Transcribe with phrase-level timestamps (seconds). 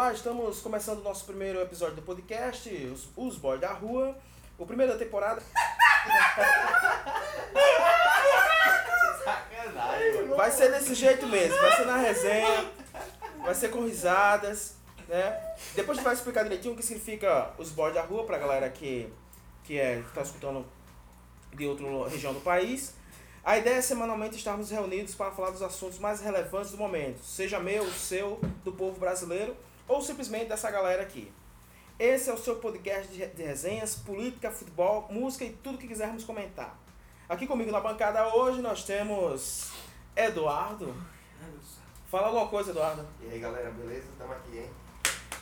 [0.00, 4.16] Olá, estamos começando o nosso primeiro episódio do podcast, Os, os Boys da Rua.
[4.56, 5.42] O primeiro da temporada.
[9.22, 10.36] Sacanagem, mano.
[10.36, 12.70] Vai ser desse jeito mesmo, vai ser na resenha,
[13.44, 14.74] vai ser com risadas,
[15.06, 15.38] né?
[15.74, 18.70] Depois a gente vai explicar direitinho o que significa os boys da rua pra galera
[18.70, 19.06] que,
[19.64, 20.64] que, é, que tá escutando
[21.52, 22.94] de outra região do país.
[23.44, 27.60] A ideia é semanalmente estarmos reunidos para falar dos assuntos mais relevantes do momento, seja
[27.60, 29.54] meu, seu, do povo brasileiro
[29.90, 31.32] ou simplesmente dessa galera aqui.
[31.98, 36.78] Esse é o seu podcast de resenhas, política, futebol, música e tudo que quisermos comentar.
[37.28, 39.72] Aqui comigo na bancada hoje nós temos
[40.14, 40.94] Eduardo.
[42.08, 43.04] Fala alguma coisa, Eduardo.
[43.20, 44.06] E aí galera, beleza?
[44.16, 44.70] Tamo aqui, hein?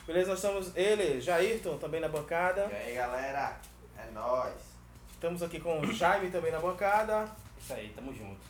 [0.07, 2.69] Beleza, nós temos ele, Jairton, também na bancada.
[2.73, 3.61] E aí galera,
[3.99, 4.55] é nóis.
[5.13, 7.31] Estamos aqui com o Jaime também na bancada.
[7.61, 8.41] Isso aí, tamo junto.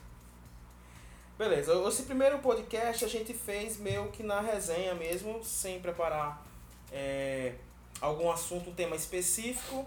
[1.39, 6.45] Beleza, esse primeiro podcast a gente fez meio que na resenha mesmo, sem preparar
[6.91, 7.55] é,
[8.01, 9.87] algum assunto, um tema específico,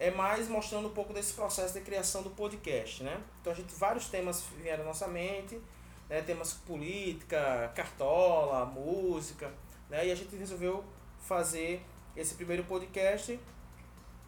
[0.00, 3.22] é mais mostrando um pouco desse processo de criação do podcast, né?
[3.40, 5.60] Então a gente, vários temas vieram à nossa mente,
[6.08, 6.22] né?
[6.22, 9.48] temas política, cartola, música,
[9.88, 10.08] né?
[10.08, 10.82] E a gente resolveu
[11.20, 13.38] fazer esse primeiro podcast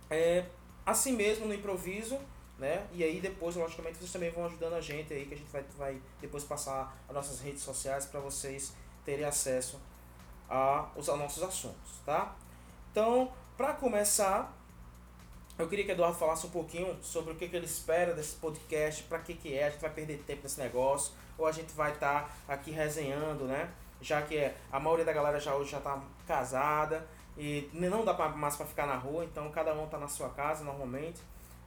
[0.08, 0.44] é,
[0.86, 2.20] assim mesmo, no improviso,
[2.58, 2.86] né?
[2.92, 5.64] E aí depois, logicamente, vocês também vão ajudando a gente aí, que a gente vai,
[5.76, 8.72] vai depois passar as nossas redes sociais para vocês
[9.04, 9.80] terem acesso
[10.48, 12.34] a, os, a nossos assuntos, tá?
[12.90, 14.56] Então, para começar,
[15.58, 18.36] eu queria que o Eduardo falasse um pouquinho sobre o que, que ele espera desse
[18.36, 21.72] podcast, para que, que é, a gente vai perder tempo nesse negócio, ou a gente
[21.72, 23.70] vai estar aqui resenhando, né?
[24.00, 28.12] Já que é, a maioria da galera já hoje já tá casada e não dá
[28.28, 31.20] mais para ficar na rua, então cada um tá na sua casa normalmente.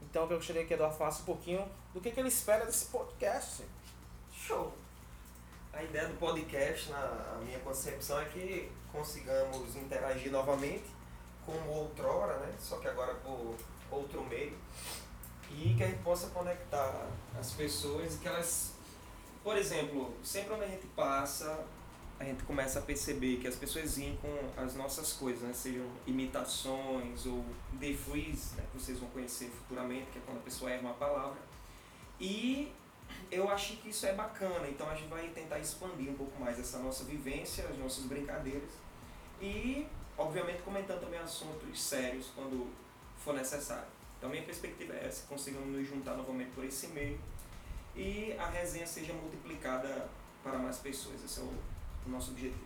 [0.10, 3.64] Então eu gostaria que Eduardo falasse um pouquinho do que, que ele espera desse podcast.
[4.34, 4.74] Show!
[5.74, 10.86] A ideia do podcast, na minha concepção, é que consigamos interagir novamente
[11.46, 12.54] como outrora, né?
[12.58, 13.56] Só que agora por
[13.92, 14.58] outro meio.
[15.52, 17.08] E que a gente possa conectar
[17.38, 18.74] as pessoas e que elas,
[19.44, 21.66] por exemplo, sempre onde a gente passa,
[22.20, 25.54] a gente começa a perceber que as pessoas vêm com as nossas coisas, né?
[25.54, 27.44] sejam imitações ou
[27.74, 28.64] defreeze, né?
[28.72, 31.38] que vocês vão conhecer futuramente, que é quando a pessoa erra uma palavra.
[32.20, 32.72] E
[33.30, 36.58] eu acho que isso é bacana, então a gente vai tentar expandir um pouco mais
[36.58, 38.72] essa nossa vivência, as nossas brincadeiras
[39.42, 39.86] e,
[40.18, 42.72] obviamente, comentando também assuntos sérios quando
[43.18, 43.88] for necessário.
[44.18, 47.20] Então, minha perspectiva é essa: consigamos nos juntar novamente por esse meio
[47.96, 50.10] e a resenha seja multiplicada
[50.42, 51.24] para mais pessoas.
[51.24, 51.54] Esse é o,
[52.06, 52.64] o nosso objetivo.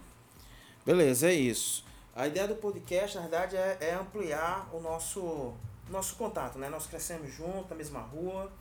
[0.85, 1.85] Beleza, é isso.
[2.15, 5.53] A ideia do podcast, na verdade, é, é ampliar o nosso,
[5.89, 6.69] nosso contato, né?
[6.69, 8.51] Nós crescemos juntos, na mesma rua,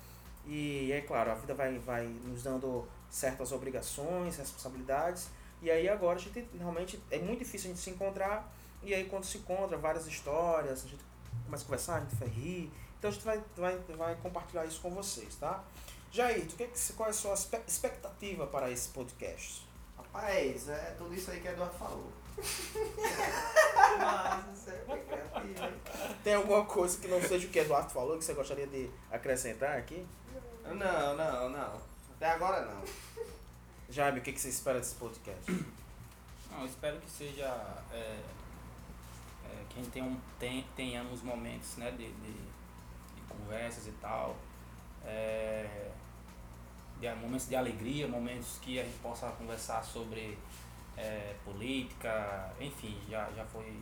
[0.46, 5.28] e é claro, a vida vai, vai nos dando certas obrigações, responsabilidades,
[5.62, 8.52] e aí agora a gente realmente, é muito difícil a gente se encontrar,
[8.82, 11.02] e aí quando se encontra, várias histórias, a gente
[11.44, 14.80] começa a conversar, a gente vai rir, então a gente vai, vai, vai compartilhar isso
[14.80, 15.64] com vocês, tá?
[16.12, 17.34] Jair, tu, que, que- qual é a sua
[17.66, 19.66] expectativa para esse podcast?
[20.12, 22.12] Rapaz, é tudo isso aí que Eduardo falou.
[23.98, 25.80] Mas isso é criativo, hein?
[26.24, 28.90] Tem alguma coisa que não seja o que o Eduardo falou, que você gostaria de
[29.10, 30.06] acrescentar aqui?
[30.64, 31.80] Não, não, não.
[32.16, 32.82] Até agora não.
[33.88, 35.50] Jaime, o que, que você espera desse podcast?
[36.50, 37.46] Não, eu espero que seja.
[37.92, 38.20] É,
[39.44, 43.92] é, que a gente tenha um, tem, tenhamos momentos né, de, de, de conversas e
[43.92, 44.36] tal.
[47.00, 50.36] De, momentos de alegria, momentos que a gente possa conversar sobre
[50.96, 53.72] é, política, enfim, já, já foi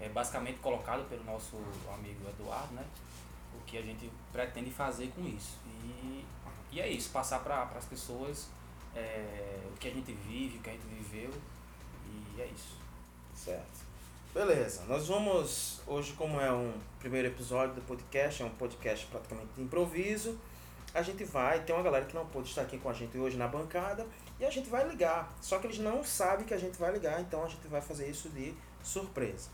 [0.00, 1.56] é, basicamente colocado pelo nosso
[1.92, 2.84] amigo Eduardo, né?
[3.54, 5.58] O que a gente pretende fazer com isso.
[5.66, 6.24] E,
[6.72, 8.48] e é isso, passar para as pessoas
[8.94, 11.32] é, o que a gente vive, o que a gente viveu,
[12.06, 12.76] e é isso.
[13.34, 13.90] Certo.
[14.32, 19.48] Beleza, nós vamos, hoje como é um primeiro episódio do podcast, é um podcast praticamente
[19.56, 20.38] de improviso,
[20.94, 23.36] a gente vai, tem uma galera que não pôde estar aqui com a gente hoje
[23.36, 24.06] na bancada,
[24.38, 27.20] e a gente vai ligar, só que eles não sabem que a gente vai ligar,
[27.20, 29.50] então a gente vai fazer isso de surpresa.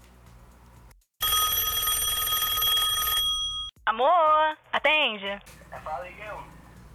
[3.85, 5.41] Amor, atende.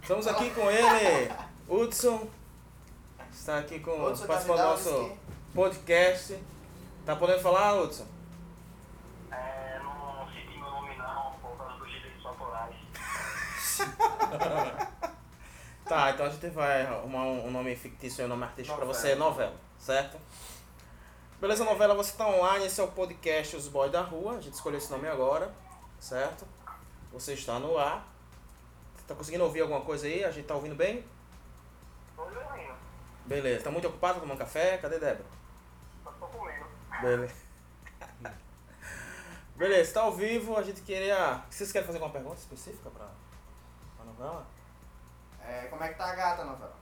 [0.02, 1.32] Estamos aqui com ele,
[1.68, 2.28] Hudson,
[3.32, 4.90] está aqui com, Hudson participando do Davidowski.
[4.90, 5.18] nosso
[5.54, 6.38] podcast.
[7.06, 8.06] Tá podendo falar, Hudson?
[15.84, 19.02] Tá, então a gente vai arrumar um nome fictício e um nome artístico pra Novela.
[19.02, 20.16] você, novela, certo?
[21.40, 24.54] Beleza, novela, você tá online, esse é o podcast Os Boys da Rua, a gente
[24.54, 25.52] escolheu esse nome agora,
[25.98, 26.46] certo?
[27.12, 28.08] Você está no ar.
[29.06, 30.24] Tá conseguindo ouvir alguma coisa aí?
[30.24, 31.04] A gente tá ouvindo bem?
[32.16, 32.74] Tô dormindo,
[33.26, 34.78] Beleza, tá muito ocupado tomando café?
[34.78, 35.24] Cadê Débora?
[36.04, 36.64] tô comendo.
[37.02, 37.34] Beleza.
[39.56, 41.42] Beleza, tá ao vivo, a gente queria.
[41.50, 43.08] Vocês querem fazer alguma pergunta específica pra
[44.12, 44.46] novela?
[45.44, 46.76] É, como é que tá a gata, novela?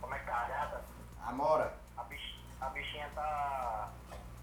[0.00, 0.84] Como é que tá a gata?
[1.24, 1.74] Amora.
[1.96, 3.90] A, bich, a bichinha tá,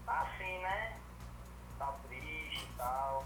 [0.06, 0.98] tá assim, né?
[1.78, 3.24] Tá triste e tal.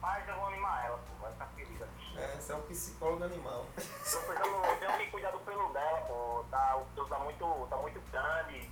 [0.00, 1.22] Mas eu vou animar ela, pô.
[1.22, 2.20] Vai ficar feliz a bichinha.
[2.20, 3.66] É, você é um psicólogo animal.
[3.74, 6.44] Tô precisando, eu tenho que cuidar do pelo dela, pô.
[6.50, 8.70] Tá, o pelo tá muito, tá muito grande.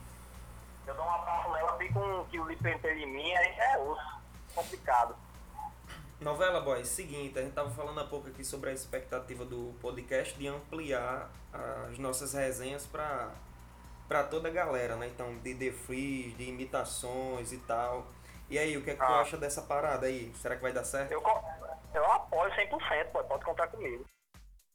[0.87, 4.23] Eu dou um abraço nela, fica um quilo de penteiro em mim, aí é osso.
[4.55, 5.17] Complicado.
[6.21, 10.35] Novela Boy, seguinte, a gente tava falando há pouco aqui sobre a expectativa do podcast
[10.39, 13.31] de ampliar as nossas resenhas pra,
[14.09, 15.09] pra toda a galera, né?
[15.09, 18.07] Então, de The Freeze, de imitações e tal.
[18.49, 19.21] E aí, o que é que tu Ah.
[19.21, 20.33] acha dessa parada aí?
[20.37, 21.13] Será que vai dar certo?
[21.13, 21.23] Eu,
[21.95, 24.05] eu apoio 100%, pô, pode contar comigo.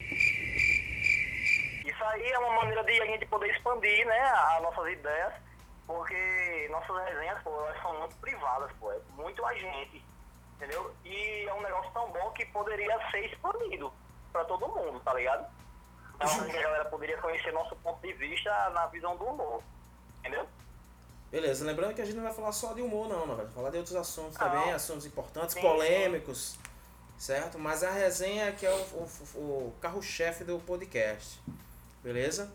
[0.02, 5.34] Isso aí é uma maneira de a gente poder expandir, né, as nossas ideias,
[5.88, 10.04] porque nossas resenhas, pô, elas são muito privadas, pô, é muito a gente,
[10.60, 10.94] entendeu?
[11.06, 13.92] E é um negócio tão bom que poderia ser expandido
[14.32, 15.48] pra todo mundo, tá ligado?
[16.16, 19.64] Então a galera poderia conhecer nosso ponto de vista na visão do humor,
[20.20, 20.46] entendeu?
[21.32, 23.78] Beleza, lembrando que a gente não vai falar só de humor não, vai falar de
[23.78, 24.50] outros assuntos Não.
[24.50, 26.58] também, assuntos importantes, Sim, polêmicos,
[27.18, 27.58] certo?
[27.58, 28.76] Mas a resenha que é o,
[29.36, 31.40] o- o carro-chefe do podcast,
[32.04, 32.52] beleza?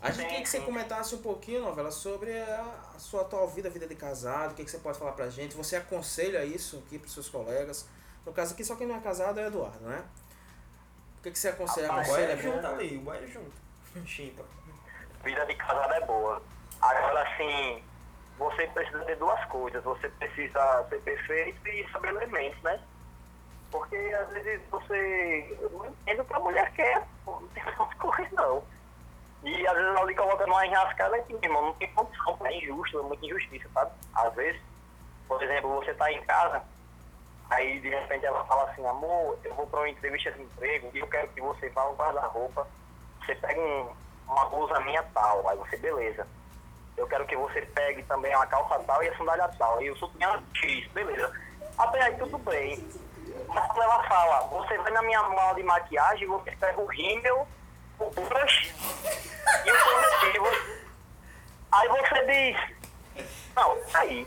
[0.00, 3.70] A gente queria que você comentasse um pouquinho, novela, sobre a, sua atual vida, a
[3.70, 5.56] vida de casado, o que, que você pode falar pra gente?
[5.56, 7.88] Você aconselha isso aqui pros seus colegas?
[8.24, 10.04] No caso aqui, só quem não é casado é o Eduardo, né?
[11.18, 11.88] O que, que você aconselha?
[11.88, 13.52] Rapaz, Aconselha é junto ali, o boy é junto.
[14.06, 14.44] Chimpa.
[15.24, 16.40] vida de casado é boa.
[16.80, 17.82] Agora, assim,
[18.38, 19.82] você precisa ter duas coisas.
[19.82, 22.80] Você precisa ser perfeito e saber elementos, né?
[23.72, 27.96] Porque às vezes você eu não entende o que a mulher quer, não tem como
[27.96, 28.62] correr não.
[29.44, 33.02] E às vezes lhe coloca numa enrascada aqui, irmão, não tem condição, é injusto, é
[33.02, 33.92] muita injustiça, sabe?
[34.14, 34.60] Às vezes,
[35.28, 36.62] por exemplo, você tá em casa,
[37.50, 40.98] aí de repente ela fala assim, amor, eu vou para uma entrevista de emprego e
[40.98, 42.66] eu quero que você vá ao guarda-roupa,
[43.24, 43.92] você pega um,
[44.26, 46.26] uma blusa minha tal, aí você, beleza.
[46.96, 49.80] Eu quero que você pegue também uma calça tal e a sandália tal.
[49.80, 51.32] E o sutiã X, beleza.
[51.78, 52.84] Até aí tudo bem.
[53.46, 57.46] Mas quando ela fala, você vai na minha mala de maquiagem, você pega o rímel,
[57.98, 58.74] o brush
[59.64, 60.46] e o corretivo.
[61.72, 64.26] Aí você diz, não, aí.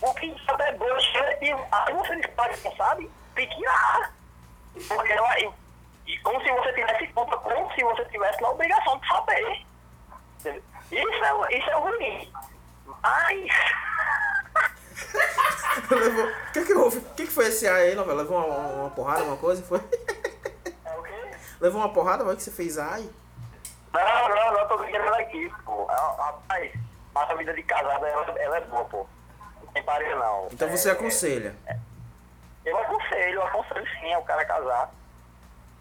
[0.00, 3.10] O que sabe é brush, e aí você diz, pai, não sabe?
[3.34, 5.50] Tem que ir Porque ela, e,
[6.06, 9.66] e como se você tivesse culpa, como se você tivesse na obrigação de saber.
[10.90, 12.32] Isso é, isso é ruim.
[13.02, 13.50] Mas.
[15.90, 16.98] O que que houve?
[16.98, 18.22] O que que foi esse aí, novela?
[18.22, 19.62] Levou uma, uma porrada, alguma coisa?
[19.62, 19.80] Foi?
[21.60, 21.64] É?
[21.64, 23.08] Levou uma porrada, mas que você fez ai?
[23.92, 25.86] Não, não, não, tô brincando aqui, pô.
[25.90, 26.72] Ah, Rapaz,
[27.14, 29.06] nossa vida de casada, ela, ela é boa, pô.
[29.62, 30.48] Não tem parede, não.
[30.52, 31.54] Então você É, aconselha.
[32.64, 34.90] Eu aconselho, eu aconselho sim o cara casar.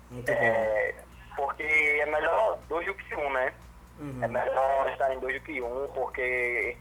[0.10, 0.38] Muito bom.
[0.38, 0.96] É,
[1.36, 3.54] porque é melhor dois do que um, né?
[4.00, 4.24] Uhum.
[4.24, 6.78] É melhor estar em dois do que um, porque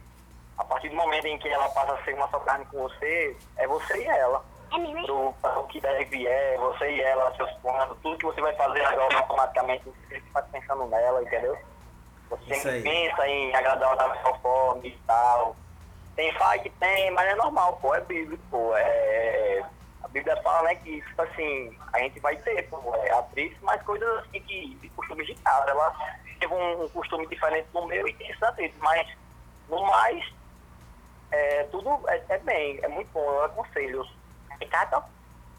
[0.56, 3.36] a partir do momento em que ela passa a ser uma só carne com você,
[3.56, 4.42] é você e ela.
[5.06, 8.54] Do, para o que deve é, você e ela, seus planos, tudo que você vai
[8.54, 11.56] fazer agora automaticamente, você fica pensando nela, entendeu?
[12.30, 15.56] Você Isso sempre pensa em agradar ela da melhor forma e tal.
[16.14, 18.76] Tem faz que tem, mas é normal, pô, é bíblico, pô.
[18.76, 19.64] É,
[20.02, 23.82] a Bíblia fala, né, que, tipo assim, a gente vai ter, pô, é atriz, mas
[23.82, 25.70] coisas assim que, de costumes de casa.
[25.70, 25.94] Ela
[26.40, 29.08] teve um, um costume diferente do meu e tem esses atritos, mas
[29.68, 30.24] no mais,
[31.30, 34.17] é, tudo é, é bem, é muito bom, eu aconselho.
[34.60, 35.02] Ricardo?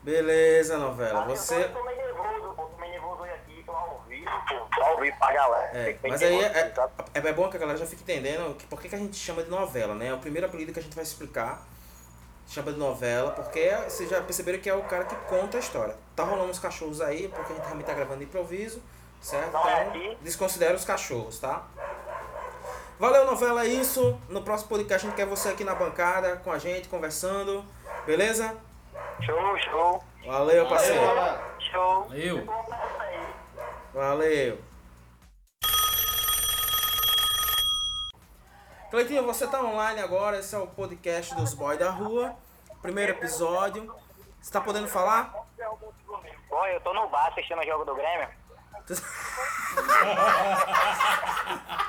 [0.03, 1.21] Beleza, novela.
[1.25, 1.63] Ah, Eu Você.
[1.65, 4.99] tô meio nervoso, pô, tô meio nervoso hoje aqui, tô ao vivo, pô, tô ao
[4.99, 5.77] vivo pra galera.
[5.77, 6.73] É, mas aí é,
[7.13, 9.17] é, é bom que a galera já fique entendendo que, por que, que a gente
[9.17, 10.07] chama de novela, né?
[10.07, 11.65] É o primeiro apelido que a gente vai explicar.
[12.47, 15.95] Chama de novela, porque vocês já perceberam que é o cara que conta a história.
[16.15, 18.81] Tá rolando uns cachorros aí, porque a gente também tá gravando de improviso,
[19.21, 19.55] certo?
[19.55, 21.67] É Então, desconsidera os cachorros, tá?
[22.97, 24.19] Valeu, novela, é isso.
[24.27, 27.63] No próximo podcast a gente quer você aqui na bancada com a gente, conversando.
[28.07, 28.57] Beleza?
[29.21, 31.01] Show, show, Valeu, parceiro.
[31.59, 32.03] show.
[32.03, 32.45] Valeu.
[33.93, 34.61] Valeu.
[38.89, 42.35] Cleitinho, você tá online agora, esse é o podcast dos Boys da Rua.
[42.81, 43.93] Primeiro episódio.
[44.41, 45.31] Você tá podendo falar?
[46.49, 48.29] Bom, eu tô no bar assistindo o jogo do Grêmio.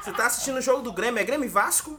[0.02, 1.20] Você tá assistindo o jogo do Grêmio?
[1.20, 1.98] É Grêmio e Vasco?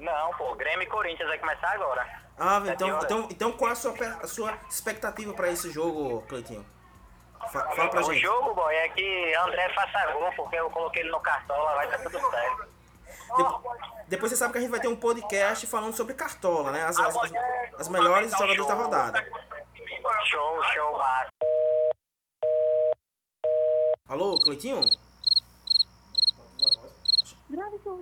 [0.00, 2.21] Não, pô, Grêmio e Corinthians vai começar agora.
[2.38, 6.22] Ah, Sete então, então, então qual é a sua, a sua expectativa pra esse jogo,
[6.22, 6.64] Cleitinho?
[7.52, 8.22] Fa- Fala pra o gente.
[8.22, 11.98] jogo, boy, é que André faça gol, porque eu coloquei ele no cartola, vai dar
[11.98, 12.68] tudo certo.
[13.36, 16.84] De- Depois você sabe que a gente vai ter um podcast falando sobre cartola, né?
[16.84, 17.32] As, as, as,
[17.80, 19.26] as melhores jogadores da rodada.
[20.24, 21.28] Show, show, massa.
[24.08, 24.80] Alô, Cleitinho?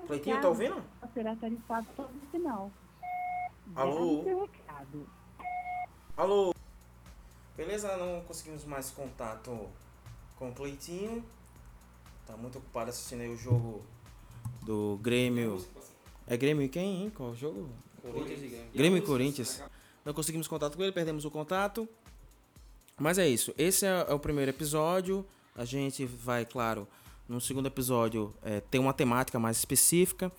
[0.06, 0.82] Cleitinho, tá ouvindo?
[1.14, 2.70] Será tarifado todo o final.
[3.74, 4.48] Alô?
[6.16, 6.54] Alô?
[7.56, 9.68] Beleza, não conseguimos mais contato
[10.36, 11.24] com o Cleitinho.
[12.26, 13.84] Tá muito ocupado assistindo aí o jogo
[14.62, 15.64] do Grêmio.
[16.26, 17.12] É Grêmio e quem, hein?
[17.14, 17.68] Qual o jogo?
[18.02, 18.70] Corinthians e Grêmio.
[18.74, 19.62] Grêmio e Corinthians.
[20.04, 21.88] Não conseguimos contato com ele, perdemos o contato.
[22.98, 23.54] Mas é isso.
[23.56, 25.24] Esse é, é o primeiro episódio.
[25.54, 26.86] A gente vai, claro,
[27.28, 30.32] no segundo episódio é, ter uma temática mais específica.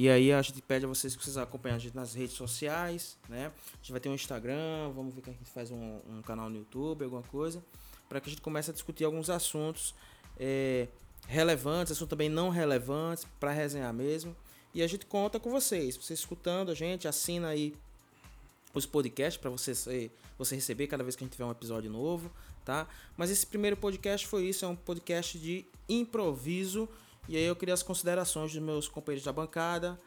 [0.00, 3.18] E aí a gente pede a vocês que vocês acompanhem a gente nas redes sociais,
[3.28, 3.50] né?
[3.72, 6.48] A gente vai ter um Instagram, vamos ver que a gente faz um, um canal
[6.48, 7.64] no YouTube, alguma coisa,
[8.08, 9.96] para que a gente comece a discutir alguns assuntos
[10.38, 10.86] é,
[11.26, 14.36] relevantes, assuntos também não relevantes, para resenhar mesmo.
[14.72, 15.96] E a gente conta com vocês.
[15.96, 17.74] Você escutando a gente, assina aí
[18.72, 22.30] os podcasts para você, você receber cada vez que a gente tiver um episódio novo,
[22.64, 22.86] tá?
[23.16, 26.88] Mas esse primeiro podcast foi isso, é um podcast de improviso.
[27.28, 30.00] E aí eu queria as considerações dos meus companheiros da bancada.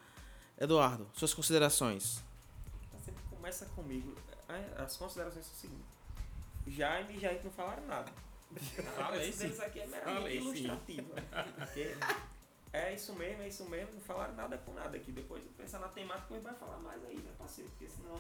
[0.59, 2.23] Eduardo, suas considerações.
[3.05, 4.15] Sempre começa comigo.
[4.49, 5.85] É, As considerações são o seguinte.
[6.67, 8.11] Jaime e Jair não falaram nada.
[8.95, 11.13] Falei deles aqui é meramente ilustrativo.
[11.55, 11.95] Porque
[12.73, 15.11] é isso mesmo, é isso mesmo, não falaram nada com nada aqui.
[15.11, 17.69] Depois de pensar na temática, ele vai falar mais aí, né, parceiro?
[17.71, 18.19] Porque senão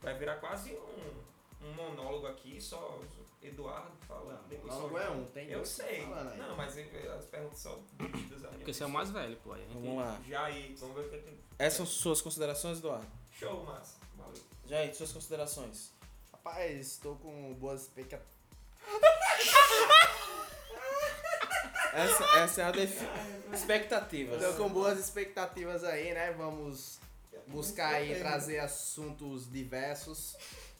[0.00, 1.22] vai virar quase um,
[1.62, 2.98] um monólogo aqui, só
[3.42, 4.46] Eduardo falando.
[4.48, 5.20] depois só monólogo é Jaime.
[5.22, 6.00] um, tem Eu sei.
[6.00, 6.38] aí.
[6.38, 9.52] Não, mas eh, as perguntas são dirigidas a Porque você é o mais velho, pô.
[9.52, 10.20] aí gente- Vamos lá.
[10.26, 11.38] Jair, vamos ver o que tem.
[11.58, 13.06] Essas são suas considerações, Eduardo?
[13.32, 13.96] Show, massa.
[14.16, 14.42] Valeu.
[14.66, 15.92] Jair, suas considerações.
[16.32, 18.36] Rapaz, estou com boas expectativas.
[21.92, 23.04] Essa, essa é a defi...
[23.52, 24.42] expectativas.
[24.42, 26.32] Estou com boas expectativas aí, né?
[26.32, 26.98] Vamos
[27.46, 30.36] buscar aí trazer assuntos diversos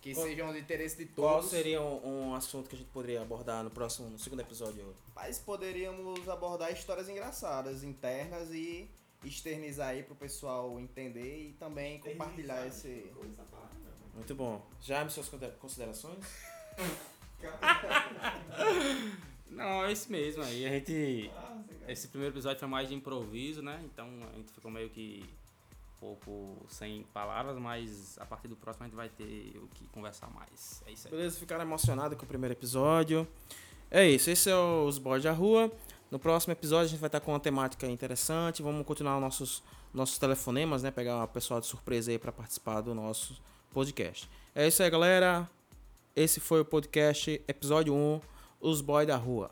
[0.07, 1.51] que Qual- sejam de interesse de Qual todos.
[1.51, 4.95] seria um, um assunto que a gente poderia abordar no próximo, no segundo episódio?
[5.15, 8.89] Mas poderíamos abordar histórias engraçadas, internas e
[9.25, 13.11] externizar aí pro pessoal entender e também compartilhar esse.
[14.15, 14.65] Muito bom.
[14.81, 16.25] Jaime, suas conde- considerações?
[19.51, 20.65] Não, é isso mesmo aí.
[20.67, 21.31] A gente.
[21.89, 23.81] Esse primeiro episódio foi mais de improviso, né?
[23.85, 25.25] Então a gente ficou meio que
[26.01, 30.29] pouco sem palavras, mas a partir do próximo a gente vai ter o que conversar
[30.29, 30.83] mais.
[30.87, 31.11] É isso aí.
[31.11, 33.27] Beleza, ficaram emocionados com o primeiro episódio.
[33.91, 35.71] É isso, esse é Os Boys da Rua.
[36.11, 38.63] No próximo episódio a gente vai estar com uma temática interessante.
[38.63, 39.63] Vamos continuar nossos,
[39.93, 40.91] nossos telefonemas, né?
[40.91, 43.41] Pegar o pessoal de surpresa aí para participar do nosso
[43.73, 44.29] podcast.
[44.55, 45.49] É isso aí, galera.
[46.15, 48.21] Esse foi o podcast, episódio 1,
[48.61, 49.51] Os Boys da Rua.